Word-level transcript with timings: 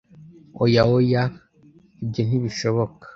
oya 0.63 0.83
oya 0.97 1.23
ibyo 2.03 2.21
ntibishoboka 2.27 3.05